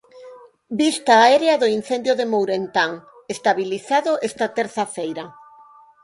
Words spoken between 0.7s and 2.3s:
Vista aérea do incendio de